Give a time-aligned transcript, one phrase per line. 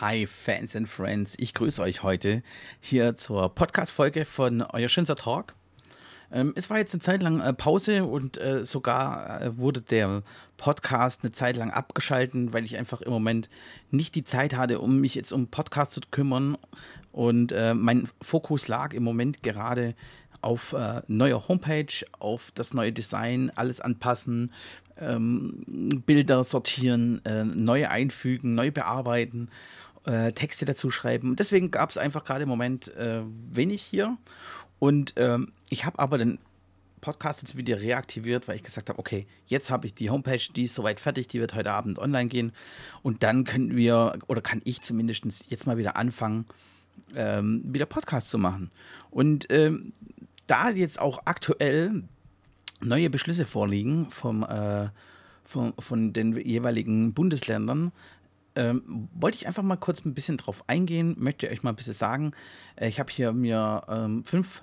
[0.00, 2.42] Hi Fans and Friends, ich grüße euch heute
[2.80, 5.54] hier zur Podcast-Folge von Euer schönster Talk.
[6.32, 10.24] Ähm, es war jetzt eine Zeit lang äh, Pause und äh, sogar äh, wurde der
[10.56, 13.48] Podcast eine Zeit lang abgeschalten, weil ich einfach im Moment
[13.92, 16.58] nicht die Zeit hatte, um mich jetzt um Podcast zu kümmern.
[17.12, 19.94] Und äh, mein Fokus lag im Moment gerade
[20.44, 24.52] auf äh, neuer Homepage, auf das neue Design, alles anpassen,
[24.98, 29.48] ähm, Bilder sortieren, äh, neue einfügen, neu bearbeiten,
[30.04, 31.34] äh, Texte dazu schreiben.
[31.36, 34.16] Deswegen gab es einfach gerade im Moment äh, wenig hier.
[34.78, 36.38] Und ähm, ich habe aber den
[37.00, 40.64] Podcast jetzt wieder reaktiviert, weil ich gesagt habe, okay, jetzt habe ich die Homepage, die
[40.64, 42.52] ist soweit fertig, die wird heute Abend online gehen.
[43.02, 46.46] Und dann können wir, oder kann ich zumindest jetzt mal wieder anfangen,
[47.14, 48.70] ähm, wieder Podcast zu machen.
[49.10, 49.92] Und ähm,
[50.46, 52.04] da jetzt auch aktuell
[52.80, 54.88] neue Beschlüsse vorliegen vom, äh,
[55.44, 57.92] von, von den jeweiligen Bundesländern,
[58.56, 61.92] ähm, wollte ich einfach mal kurz ein bisschen drauf eingehen, möchte euch mal ein bisschen
[61.92, 62.32] sagen.
[62.76, 64.62] Äh, ich habe hier mir ähm, fünf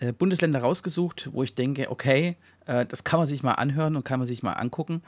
[0.00, 4.04] äh, Bundesländer rausgesucht, wo ich denke, okay, äh, das kann man sich mal anhören und
[4.04, 5.02] kann man sich mal angucken.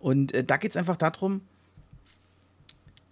[0.00, 1.42] Und äh, da geht es einfach darum,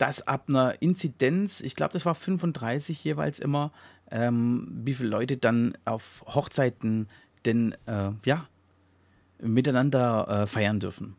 [0.00, 3.70] dass ab einer Inzidenz, ich glaube, das war 35 jeweils immer,
[4.10, 7.06] ähm, wie viele Leute dann auf Hochzeiten
[7.44, 8.46] denn äh, ja
[9.42, 11.16] miteinander äh, feiern dürfen.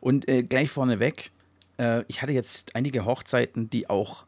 [0.00, 1.30] Und äh, gleich vorneweg,
[1.76, 4.24] äh, ich hatte jetzt einige Hochzeiten, die auch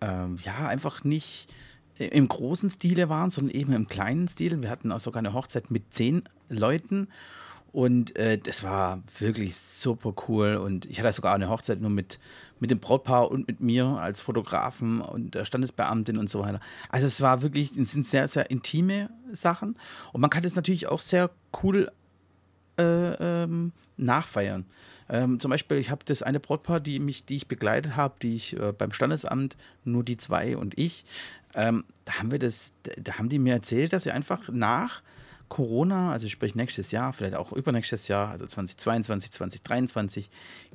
[0.00, 1.52] ähm, ja einfach nicht
[1.98, 4.60] im großen Stile waren, sondern eben im kleinen Stil.
[4.62, 7.08] Wir hatten auch sogar eine Hochzeit mit zehn Leuten
[7.74, 10.54] und äh, das war wirklich super cool.
[10.54, 12.20] Und ich hatte sogar eine Hochzeit nur mit,
[12.60, 16.60] mit dem Brautpaar und mit mir als Fotografen und der Standesbeamtin und so weiter.
[16.88, 19.76] Also es war wirklich, es sind sehr, sehr intime Sachen.
[20.12, 21.30] Und man kann das natürlich auch sehr
[21.64, 21.90] cool
[22.78, 24.66] äh, ähm, nachfeiern.
[25.08, 28.36] Ähm, zum Beispiel, ich habe das eine Brautpaar, die mich, die ich begleitet habe, die
[28.36, 31.04] ich äh, beim Standesamt, nur die zwei und ich,
[31.54, 35.02] ähm, da haben wir das, da haben die mir erzählt, dass sie einfach nach
[35.54, 40.28] Corona, also sprich nächstes Jahr, vielleicht auch übernächstes Jahr, also 2022, 2023,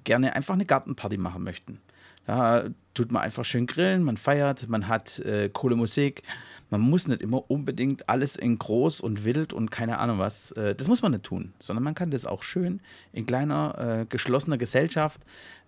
[0.05, 1.81] gerne einfach eine Gartenparty machen möchten.
[2.25, 6.23] Da tut man einfach schön grillen, man feiert, man hat äh, coole Musik,
[6.69, 10.53] man muss nicht immer unbedingt alles in groß und wild und keine Ahnung was.
[10.53, 12.79] Äh, das muss man nicht tun, sondern man kann das auch schön
[13.11, 15.19] in kleiner, äh, geschlossener Gesellschaft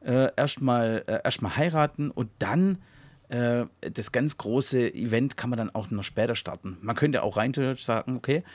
[0.06, 2.78] äh, erstmal äh, erst heiraten und dann
[3.28, 6.78] äh, das ganz große Event kann man dann auch noch später starten.
[6.80, 8.46] Man könnte auch rein sagen, okay,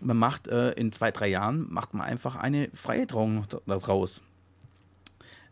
[0.00, 4.22] man macht äh, in zwei, drei Jahren, macht man einfach eine freie Trauung daraus.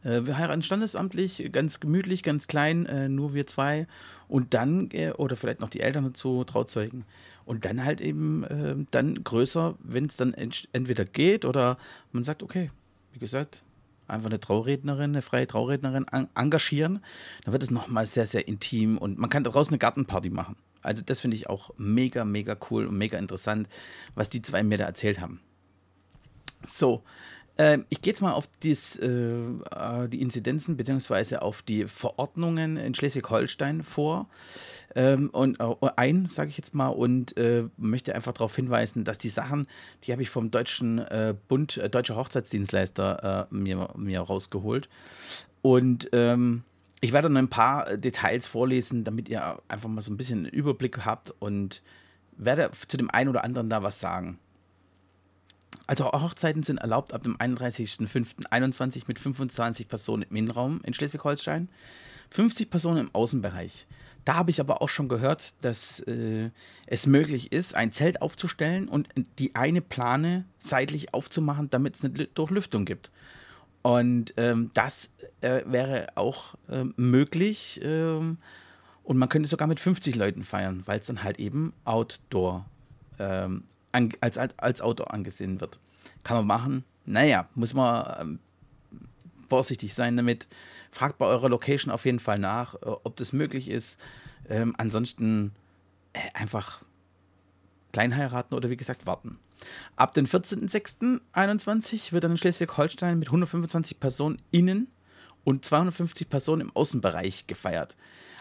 [0.03, 3.87] Äh, wir heiraten standesamtlich, ganz gemütlich, ganz klein, äh, nur wir zwei.
[4.29, 7.05] Und dann, äh, oder vielleicht noch die Eltern dazu, Trauzeugen.
[7.45, 11.79] Und dann halt eben äh, dann größer, wenn es dann ent entweder geht oder
[12.13, 12.71] man sagt, okay,
[13.13, 13.63] wie gesagt,
[14.07, 17.01] einfach eine Traurednerin, eine freie Traurednerin engagieren,
[17.45, 20.57] dann wird es nochmal sehr, sehr intim und man kann daraus eine Gartenparty machen.
[20.89, 23.69] Also das finde ich auch mega, mega cool und mega interessant,
[24.15, 25.41] was die zwei mir da erzählt haben.
[26.65, 27.03] So,
[27.59, 31.37] äh, ich gehe jetzt mal auf dies, äh, äh, die Inzidenzen bzw.
[31.37, 34.31] auf die Verordnungen in Schleswig-Holstein vor
[34.95, 39.19] ähm, und äh, ein, sage ich jetzt mal, und äh, möchte einfach darauf hinweisen, dass
[39.19, 39.67] die Sachen,
[40.05, 44.89] die habe ich vom Deutschen äh, Bund, Deutscher Hochzeitsdienstleister mir, mir rausgeholt.
[45.61, 46.65] Und ähm,
[47.01, 50.49] ich werde noch ein paar Details vorlesen, damit ihr einfach mal so ein bisschen einen
[50.49, 51.83] Überblick habt und
[52.37, 54.39] werde zu dem einen oder anderen da was sagen.
[55.87, 61.69] Also Hochzeiten sind erlaubt ab dem 31.05.21 mit 25 Personen im Innenraum in Schleswig-Holstein,
[62.31, 63.87] 50 Personen im Außenbereich.
[64.25, 66.51] Da habe ich aber auch schon gehört, dass äh,
[66.87, 72.27] es möglich ist, ein Zelt aufzustellen und die eine Plane seitlich aufzumachen, damit es eine
[72.27, 73.11] Durchlüftung gibt.
[73.83, 77.81] Und ähm, das äh, wäre auch äh, möglich.
[77.83, 78.39] Ähm,
[79.05, 82.67] und man könnte sogar mit 50 Leuten feiern, weil es dann halt eben Outdoor
[83.19, 85.79] ähm, als, als Outdoor angesehen wird.
[86.25, 86.85] Kann man machen.
[87.07, 88.39] Naja, muss man ähm,
[89.49, 90.47] vorsichtig sein damit.
[90.91, 93.99] Fragt bei eurer Location auf jeden Fall nach, äh, ob das möglich ist.
[94.49, 95.53] Ähm, ansonsten
[96.13, 96.83] äh, einfach
[97.93, 99.39] klein heiraten oder wie gesagt warten.
[99.97, 104.89] Ab dem 14.06.21 wird dann in Schleswig-Holstein mit 125 Personen innen
[105.45, 107.97] und 250 Personen im Außenbereich gefeiert.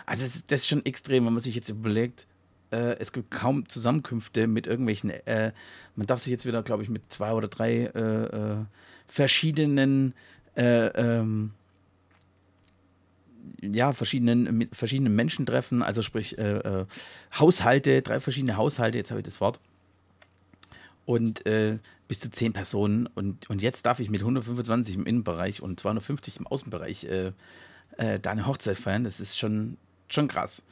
[0.05, 2.27] Also das ist, das ist schon extrem, wenn man sich jetzt überlegt,
[2.71, 5.53] äh, es gibt kaum Zusammenkünfte mit irgendwelchen, äh,
[5.95, 8.65] man darf sich jetzt wieder, glaube ich, mit zwei oder drei äh, äh
[9.09, 10.13] verschiedenen,
[10.57, 11.53] äh, ähm,
[13.61, 16.85] ja, verschiedenen, mit verschiedenen Menschen treffen, also sprich äh,
[17.37, 19.59] Haushalte, drei verschiedene Haushalte, jetzt habe ich das Wort.
[21.05, 23.07] Und bis zu zehn Personen.
[23.07, 27.07] Und, und jetzt darf ich mit 125 im Innenbereich und 250 im Außenbereich
[27.97, 29.05] da eine Hochzeit feiern.
[29.05, 29.77] Das ist schon
[30.09, 30.63] schon krass.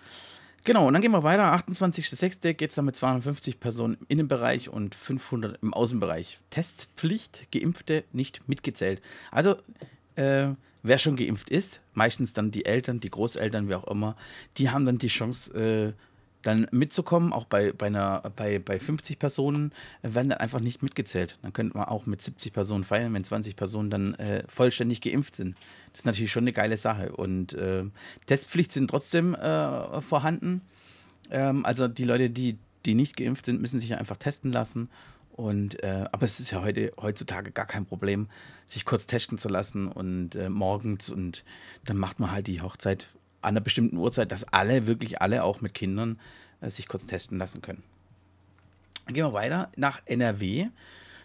[0.63, 1.54] Genau, und dann gehen wir weiter.
[1.54, 2.54] 28.06.
[2.54, 6.39] geht es dann mit 250 Personen im Innenbereich und 500 im Außenbereich.
[6.50, 9.01] Testpflicht, Geimpfte nicht mitgezählt.
[9.31, 9.57] Also,
[10.16, 10.48] äh,
[10.86, 14.16] wer schon geimpft ist, meistens dann die Eltern, die Großeltern, wie auch immer,
[14.58, 15.94] die haben dann die Chance, äh,
[16.46, 19.72] dann mitzukommen, auch bei, bei, einer, bei, bei 50 Personen,
[20.04, 21.40] äh, werden dann einfach nicht mitgezählt.
[21.42, 25.36] Dann könnte man auch mit 70 Personen feiern, wenn 20 Personen dann äh, vollständig geimpft
[25.36, 25.56] sind.
[25.92, 27.14] Das ist natürlich schon eine geile Sache.
[27.14, 27.84] Und äh,
[28.28, 30.62] Testpflicht sind trotzdem äh, vorhanden.
[31.31, 34.90] Ähm, also die Leute, die, die nicht geimpft sind, müssen sich einfach testen lassen.
[35.36, 38.30] Und, äh, aber es ist ja heute, heutzutage gar kein Problem,
[38.66, 41.44] sich kurz testen zu lassen und äh, morgens und
[41.84, 43.10] dann macht man halt die Hochzeit
[43.42, 46.22] an einer bestimmten Uhrzeit, dass alle, wirklich alle, auch mit Kindern,
[46.62, 47.84] äh, sich kurz testen lassen können.
[49.06, 50.68] Dann gehen wir weiter nach NRW.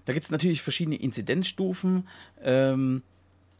[0.06, 2.08] Da gibt es natürlich verschiedene Inzidenzstufen.
[2.42, 3.04] Ähm,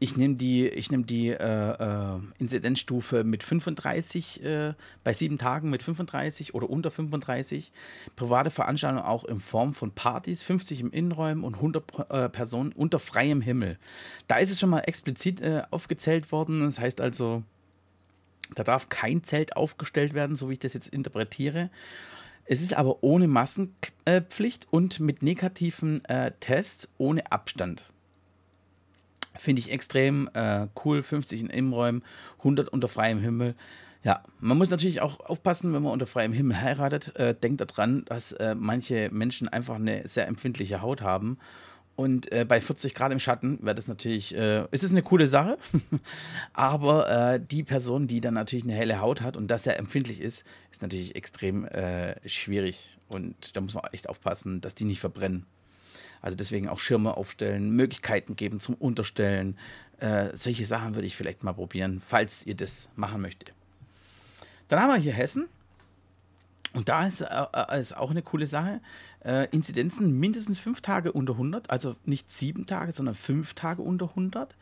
[0.03, 4.73] ich nehme die, ich nehm die äh, äh, Inzidenzstufe mit 35, äh,
[5.05, 7.71] bei sieben Tagen mit 35 oder unter 35.
[8.17, 12.99] Private Veranstaltungen auch in Form von Partys, 50 im Innenräumen und 100 äh, Personen unter
[12.99, 13.79] freiem Himmel.
[14.27, 16.61] Da ist es schon mal explizit äh, aufgezählt worden.
[16.61, 17.43] Das heißt also,
[18.55, 21.69] da darf kein Zelt aufgestellt werden, so wie ich das jetzt interpretiere.
[22.47, 27.83] Es ist aber ohne Massenpflicht und mit negativen äh, Tests ohne Abstand.
[29.37, 31.03] Finde ich extrem äh, cool.
[31.03, 32.03] 50 in Innenräumen,
[32.39, 33.55] 100 unter freiem Himmel.
[34.03, 37.17] Ja, man muss natürlich auch aufpassen, wenn man unter freiem Himmel heiratet.
[37.17, 41.39] Äh, denkt daran, dass äh, manche Menschen einfach eine sehr empfindliche Haut haben
[42.01, 45.27] und äh, bei 40 Grad im Schatten wäre das natürlich, äh, ist es eine coole
[45.27, 45.59] Sache.
[46.55, 50.23] Aber äh, die Person, die dann natürlich eine helle Haut hat und das sehr empfindlich
[50.23, 52.97] ist, ist natürlich extrem äh, schwierig.
[53.09, 55.45] Und da muss man echt aufpassen, dass die nicht verbrennen.
[56.23, 59.57] Also deswegen auch Schirme aufstellen, Möglichkeiten geben zum Unterstellen.
[59.99, 63.53] Äh, solche Sachen würde ich vielleicht mal probieren, falls ihr das machen möchtet.
[64.69, 65.49] Dann haben wir hier Hessen.
[66.73, 68.81] Und da ist, äh, ist auch eine coole Sache.
[69.25, 74.11] Äh, Inzidenzen mindestens fünf Tage unter 100, also nicht sieben Tage, sondern fünf Tage unter
[74.11, 74.55] 100.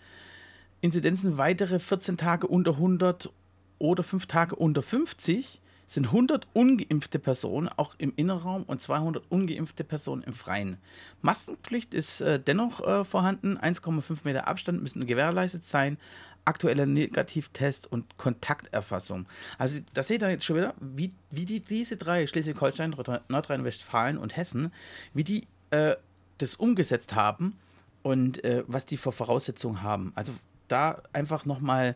[0.80, 3.30] Inzidenzen weitere 14 Tage unter 100
[3.78, 9.82] oder fünf Tage unter 50 sind 100 ungeimpfte Personen auch im Innenraum und 200 ungeimpfte
[9.82, 10.76] Personen im Freien.
[11.22, 13.58] Maskenpflicht ist äh, dennoch äh, vorhanden.
[13.58, 15.98] 1,5 Meter Abstand müssen gewährleistet sein
[16.44, 19.26] aktueller Negativtest und Kontakterfassung.
[19.58, 22.96] Also da seht ihr jetzt schon wieder, wie, wie die, diese drei, Schleswig-Holstein,
[23.28, 24.72] Nordrhein-Westfalen und Hessen,
[25.12, 25.96] wie die äh,
[26.38, 27.58] das umgesetzt haben
[28.02, 30.12] und äh, was die für Voraussetzungen haben.
[30.14, 30.32] Also
[30.68, 31.94] da einfach nochmal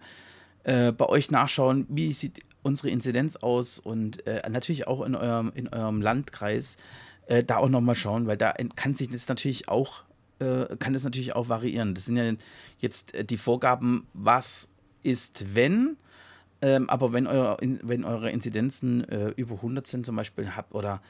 [0.64, 5.52] äh, bei euch nachschauen, wie sieht unsere Inzidenz aus und äh, natürlich auch in eurem,
[5.54, 6.76] in eurem Landkreis
[7.26, 10.04] äh, da auch nochmal schauen, weil da kann sich das natürlich auch
[10.38, 11.94] äh, kann das natürlich auch variieren.
[11.94, 12.32] Das sind ja
[12.78, 14.68] jetzt äh, die Vorgaben, was
[15.02, 15.96] ist, wenn.
[16.60, 21.02] Ähm, aber wenn, euer, wenn eure Inzidenzen äh, über 100 sind zum Beispiel habt oder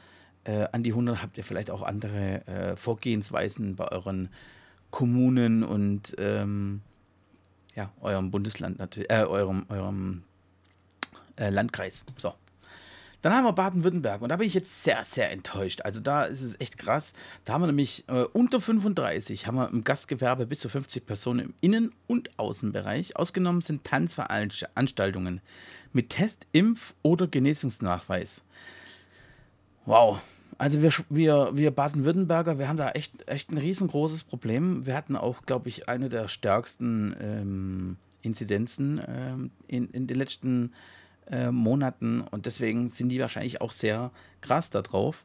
[0.45, 4.29] äh, an die 100 habt ihr vielleicht auch andere Vorgehensweisen bei euren
[4.91, 6.81] Kommunen und ähm,
[7.75, 10.25] ja, eurem Bundesland, äh, eurem, eurem
[11.37, 12.05] Landkreis.
[12.17, 12.35] So.
[13.23, 15.83] Dann haben wir Baden-Württemberg und da bin ich jetzt sehr, sehr enttäuscht.
[15.83, 17.13] Also da ist es echt krass.
[17.45, 21.41] Da haben wir nämlich äh, unter 35 haben wir im Gastgewerbe bis zu 50 Personen
[21.41, 23.17] im Innen- und Außenbereich.
[23.17, 25.41] Ausgenommen sind Tanzveranstaltungen
[25.93, 28.43] mit Test, Impf- oder Genesungsnachweis.
[29.87, 30.19] Wow.
[30.59, 34.85] Also wir, wir, wir Baden-Württemberger, wir haben da echt, echt ein riesengroßes Problem.
[34.85, 40.61] Wir hatten auch, glaube ich, eine der stärksten ähm, Inzidenzen ähm, in, in den letzten
[40.63, 40.75] Jahren
[41.31, 44.11] äh, Monaten und deswegen sind die wahrscheinlich auch sehr
[44.41, 45.25] krass da drauf.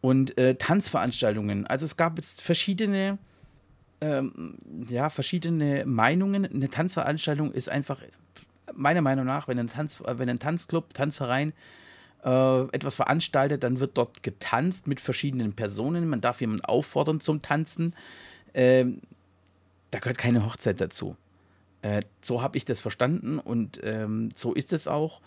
[0.00, 1.66] Und äh, Tanzveranstaltungen.
[1.66, 3.18] Also es gab jetzt verschiedene,
[4.00, 4.56] ähm,
[4.88, 6.44] ja, verschiedene Meinungen.
[6.44, 8.00] Eine Tanzveranstaltung ist einfach,
[8.74, 11.52] meiner Meinung nach, wenn ein, Tanz, wenn ein Tanzclub, Tanzverein
[12.24, 16.08] äh, etwas veranstaltet, dann wird dort getanzt mit verschiedenen Personen.
[16.08, 17.94] Man darf jemanden auffordern zum Tanzen.
[18.54, 19.02] Ähm,
[19.90, 21.16] da gehört keine Hochzeit dazu.
[21.82, 25.20] Äh, so habe ich das verstanden und ähm, so ist es auch.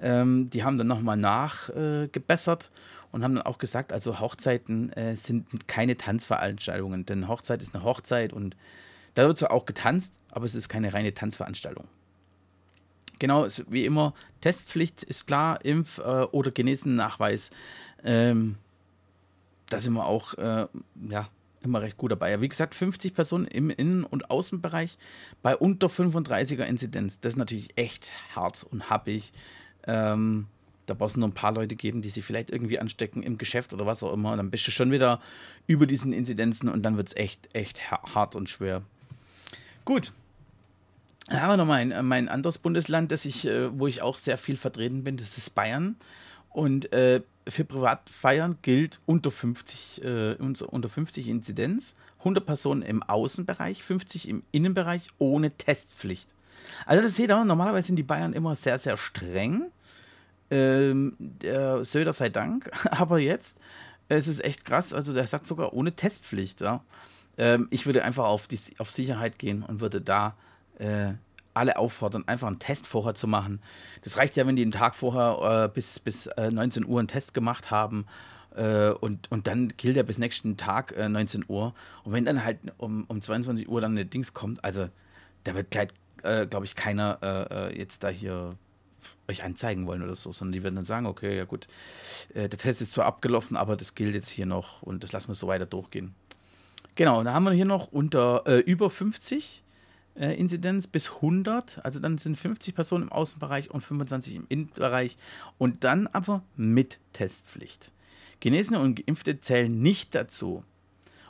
[0.00, 5.14] Ähm, die haben dann nochmal nachgebessert äh, und haben dann auch gesagt, also Hochzeiten äh,
[5.14, 8.56] sind keine Tanzveranstaltungen, denn Hochzeit ist eine Hochzeit und
[9.14, 11.86] da wird zwar auch getanzt, aber es ist keine reine Tanzveranstaltung.
[13.20, 17.50] Genau, wie immer, Testpflicht ist klar, Impf- äh, oder Genesennachweis.
[18.02, 18.56] Ähm,
[19.68, 20.66] da sind wir auch, äh,
[21.08, 21.28] ja,
[21.62, 22.40] immer recht gut dabei.
[22.40, 24.98] Wie gesagt, 50 Personen im Innen- und Außenbereich
[25.42, 27.20] bei unter 35er Inzidenz.
[27.20, 29.32] Das ist natürlich echt hart und happig.
[29.86, 30.46] Ähm,
[30.86, 33.72] da brauchst du nur ein paar Leute geben, die sich vielleicht irgendwie anstecken im Geschäft
[33.72, 34.32] oder was auch immer.
[34.32, 35.20] Und dann bist du schon wieder
[35.66, 38.82] über diesen Inzidenzen und dann wird es echt, echt hart und schwer.
[39.84, 40.12] Gut.
[41.26, 44.16] Dann haben wir noch mein, äh, mein anderes Bundesland, das ich, äh, wo ich auch
[44.16, 45.96] sehr viel vertreten bin, das ist Bayern.
[46.48, 53.82] Und äh, für Privatfeiern gilt unter 50, äh, unter 50 Inzidenz, 100 Personen im Außenbereich,
[53.82, 56.28] 50 im Innenbereich ohne Testpflicht.
[56.86, 59.70] Also das seht ihr, normalerweise sind die Bayern immer sehr, sehr streng.
[60.50, 63.60] Ähm, der Söder sei Dank, aber jetzt
[64.10, 64.92] es ist echt krass.
[64.92, 66.60] Also der sagt sogar ohne Testpflicht.
[66.60, 66.82] Ja.
[67.38, 70.34] Ähm, ich würde einfach auf, die, auf Sicherheit gehen und würde da
[70.78, 71.12] äh,
[71.60, 73.60] alle auffordern, einfach einen Test vorher zu machen.
[74.02, 77.08] Das reicht ja, wenn die einen Tag vorher äh, bis, bis äh, 19 Uhr einen
[77.08, 78.06] Test gemacht haben.
[78.56, 81.74] Äh, und, und dann gilt er bis nächsten Tag 19 äh, Uhr.
[82.02, 84.88] Und wenn dann halt um, um 22 Uhr dann eine Dings kommt, also
[85.44, 85.88] da wird gleich,
[86.22, 88.56] äh, glaube ich, keiner jetzt da hier
[89.28, 91.68] euch anzeigen wollen oder so, sondern die werden dann sagen, okay, ja gut,
[92.34, 95.34] der Test ist zwar abgelaufen, aber das gilt jetzt hier noch und das lassen wir
[95.34, 96.14] so weiter durchgehen.
[96.96, 99.62] Genau, da haben wir hier noch unter äh, über 50
[100.20, 101.84] äh, Inzidenz bis 100.
[101.84, 105.16] Also dann sind 50 Personen im Außenbereich und 25 im Innenbereich.
[105.58, 107.90] Und dann aber mit Testpflicht.
[108.40, 110.64] Genesene und Geimpfte zählen nicht dazu.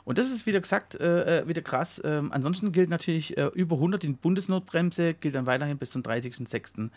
[0.03, 2.01] Und das ist wieder gesagt, äh, äh wieder krass.
[2.03, 6.89] Ähm, ansonsten gilt natürlich äh, über 100 die Bundesnotbremse, gilt dann weiterhin bis zum 30.06.,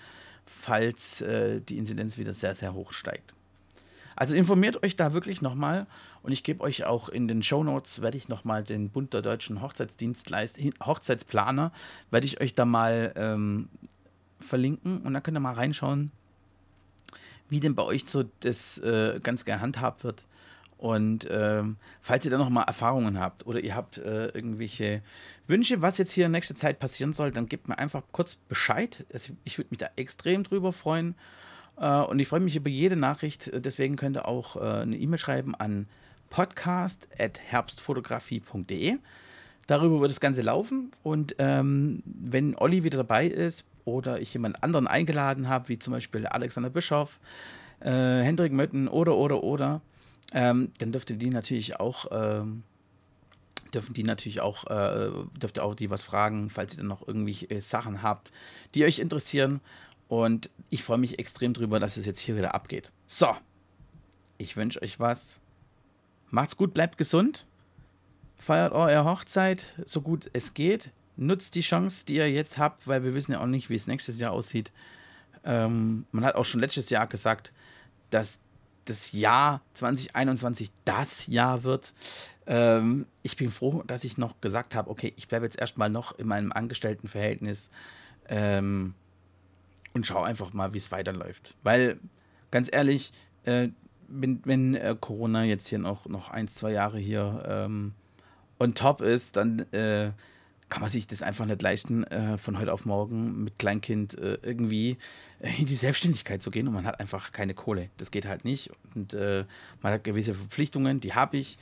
[0.46, 3.34] falls äh, die Inzidenz wieder sehr, sehr hoch steigt.
[4.16, 5.86] Also informiert euch da wirklich nochmal
[6.22, 9.22] und ich gebe euch auch in den Show Notes, werde ich nochmal den Bund der
[9.22, 11.72] deutschen Hochzeitsdienstleister, Hochzeitsplaner,
[12.10, 13.68] werde ich euch da mal ähm,
[14.40, 16.12] verlinken und dann könnt ihr mal reinschauen,
[17.48, 20.22] wie denn bei euch so das äh, ganz gehandhabt wird.
[20.76, 25.02] Und ähm, falls ihr da nochmal Erfahrungen habt oder ihr habt äh, irgendwelche
[25.46, 29.06] Wünsche, was jetzt hier in nächster Zeit passieren soll, dann gebt mir einfach kurz Bescheid.
[29.44, 31.14] Ich würde mich da extrem drüber freuen.
[31.76, 33.50] Äh, und ich freue mich über jede Nachricht.
[33.54, 35.86] Deswegen könnt ihr auch äh, eine E-Mail schreiben an
[36.30, 38.96] podcast.herbstfotografie.de.
[39.66, 40.92] Darüber wird das Ganze laufen.
[41.02, 45.92] Und ähm, wenn Olli wieder dabei ist oder ich jemand anderen eingeladen habe, wie zum
[45.92, 47.20] Beispiel Alexander Bischoff,
[47.80, 49.80] äh, Hendrik Mötten oder, oder, oder,
[50.32, 52.62] ähm, dann dürft ihr die natürlich auch, ähm,
[53.72, 57.06] dürfen die natürlich auch, äh, dürft ihr auch die was fragen, falls ihr dann noch
[57.06, 58.32] irgendwie äh, Sachen habt,
[58.74, 59.60] die euch interessieren.
[60.08, 62.92] Und ich freue mich extrem drüber, dass es jetzt hier wieder abgeht.
[63.06, 63.34] So,
[64.38, 65.40] ich wünsche euch was.
[66.30, 67.46] Macht's gut, bleibt gesund.
[68.36, 70.90] Feiert eure Hochzeit so gut es geht.
[71.16, 73.86] Nutzt die Chance, die ihr jetzt habt, weil wir wissen ja auch nicht, wie es
[73.86, 74.72] nächstes Jahr aussieht.
[75.44, 77.52] Ähm, man hat auch schon letztes Jahr gesagt,
[78.10, 78.40] dass
[78.84, 81.94] das Jahr 2021 das Jahr wird.
[82.46, 86.18] Ähm, ich bin froh, dass ich noch gesagt habe, okay, ich bleibe jetzt erstmal noch
[86.18, 87.70] in meinem Angestelltenverhältnis.
[88.28, 88.94] Ähm,
[89.94, 91.56] und schau einfach mal, wie es weiterläuft.
[91.62, 91.98] Weil,
[92.50, 93.12] ganz ehrlich,
[93.44, 93.68] äh,
[94.08, 97.94] wenn, wenn äh, Corona jetzt hier noch, noch ein, zwei Jahre hier ähm,
[98.58, 100.12] on top ist, dann äh,
[100.68, 104.38] kann man sich das einfach nicht leisten, äh, von heute auf morgen mit Kleinkind äh,
[104.42, 104.96] irgendwie
[105.40, 107.90] äh, in die Selbstständigkeit zu gehen und man hat einfach keine Kohle.
[107.96, 108.70] Das geht halt nicht.
[108.94, 111.58] Und man hat gewisse Verpflichtungen, die habe ich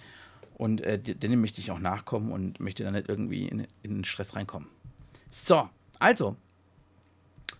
[0.54, 4.36] und denen möchte ich auch nachkommen und möchte dann nicht irgendwie in, in den Stress
[4.36, 4.68] reinkommen.
[5.32, 6.36] So, also,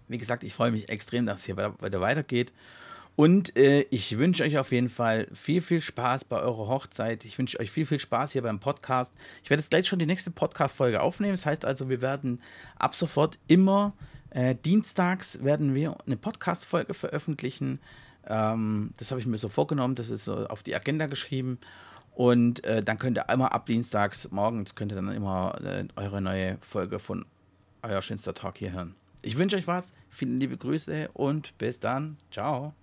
[0.09, 2.53] wie gesagt, ich freue mich extrem, dass es hier weiter weitergeht.
[3.15, 7.25] Und äh, ich wünsche euch auf jeden Fall viel, viel Spaß bei eurer Hochzeit.
[7.25, 9.13] Ich wünsche euch viel, viel Spaß hier beim Podcast.
[9.45, 11.35] Ich werde jetzt gleich schon die nächste Podcast-Folge aufnehmen.
[11.35, 12.41] Das heißt also, wir werden
[12.79, 13.93] ab sofort immer
[14.31, 17.81] äh, dienstags werden wir eine Podcast-Folge veröffentlichen.
[18.27, 19.95] Ähm, das habe ich mir so vorgenommen.
[19.95, 21.59] Das ist so auf die Agenda geschrieben.
[22.15, 26.23] Und äh, dann könnt ihr immer ab dienstags morgens könnt ihr dann immer äh, eure
[26.23, 27.27] neue Folge von
[27.83, 28.95] euer schönster Talk hier hören.
[29.23, 32.17] Ich wünsche euch was, viele liebe Grüße und bis dann.
[32.31, 32.75] Ciao.